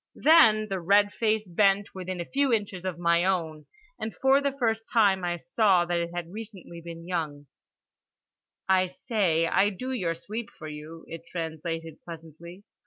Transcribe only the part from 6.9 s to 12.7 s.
young—"I say I do your sweep for you" it translated pleasantly.